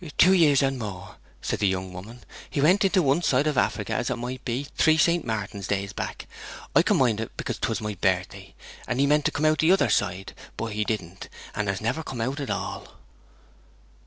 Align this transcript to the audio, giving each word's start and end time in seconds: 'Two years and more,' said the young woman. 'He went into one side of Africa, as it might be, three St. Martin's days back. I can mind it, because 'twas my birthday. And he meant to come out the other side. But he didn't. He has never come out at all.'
'Two 0.17 0.33
years 0.33 0.63
and 0.63 0.79
more,' 0.79 1.17
said 1.43 1.59
the 1.59 1.67
young 1.67 1.93
woman. 1.93 2.23
'He 2.49 2.59
went 2.59 2.83
into 2.83 3.03
one 3.03 3.21
side 3.21 3.45
of 3.45 3.55
Africa, 3.55 3.93
as 3.93 4.09
it 4.09 4.15
might 4.15 4.43
be, 4.43 4.65
three 4.75 4.97
St. 4.97 5.23
Martin's 5.23 5.67
days 5.67 5.93
back. 5.93 6.25
I 6.75 6.81
can 6.81 6.97
mind 6.97 7.19
it, 7.19 7.37
because 7.37 7.59
'twas 7.59 7.81
my 7.81 7.93
birthday. 7.93 8.55
And 8.87 8.99
he 8.99 9.05
meant 9.05 9.25
to 9.25 9.31
come 9.31 9.45
out 9.45 9.59
the 9.59 9.71
other 9.71 9.89
side. 9.89 10.33
But 10.57 10.73
he 10.73 10.83
didn't. 10.85 11.29
He 11.55 11.65
has 11.65 11.81
never 11.81 12.01
come 12.01 12.19
out 12.19 12.39
at 12.39 12.49
all.' 12.49 12.95